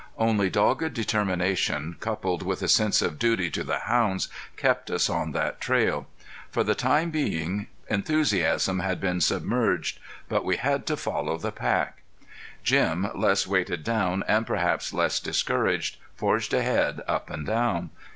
Only 0.17 0.49
dogged 0.49 0.95
determination 0.95 1.95
coupled 1.99 2.41
with 2.41 2.63
a 2.63 2.67
sense 2.67 3.03
of 3.03 3.19
duty 3.19 3.51
to 3.51 3.63
the 3.63 3.77
hounds 3.81 4.29
kept 4.57 4.89
us 4.89 5.11
on 5.11 5.31
that 5.33 5.61
trail. 5.61 6.07
For 6.49 6.63
the 6.63 6.73
time 6.73 7.11
being 7.11 7.67
enthusiasm 7.87 8.79
had 8.79 8.99
been 8.99 9.21
submerged. 9.21 9.99
But 10.27 10.43
we 10.43 10.55
had 10.57 10.87
to 10.87 10.97
follow 10.97 11.37
the 11.37 11.51
pack. 11.51 12.01
Jim, 12.63 13.09
less 13.13 13.45
weighted 13.45 13.83
down 13.83 14.23
and 14.27 14.47
perhaps 14.47 14.91
less 14.91 15.19
discouraged, 15.19 15.97
forged 16.15 16.51
ahead 16.55 17.01
up 17.07 17.29
and 17.29 17.45
down. 17.45 17.91